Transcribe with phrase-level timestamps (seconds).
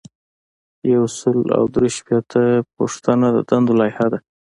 [0.93, 4.19] یو سل او درې شپیتمه پوښتنه د دندو لایحه ده.